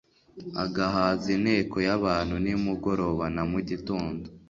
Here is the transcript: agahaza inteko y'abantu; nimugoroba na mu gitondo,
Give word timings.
agahaza 0.63 1.27
inteko 1.37 1.75
y'abantu; 1.87 2.35
nimugoroba 2.43 3.25
na 3.35 3.43
mu 3.51 3.59
gitondo, 3.69 4.25